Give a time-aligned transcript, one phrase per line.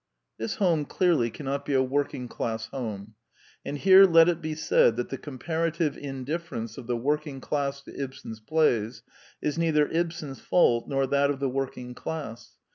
[0.39, 3.13] This home clearly cannot be a working class home.
[3.63, 7.83] And here let it be said that the compara tive indifference of the working class
[7.83, 9.03] to Ibsen's plays
[9.43, 12.55] is neither Ibsen's fault nor that of the work ing class.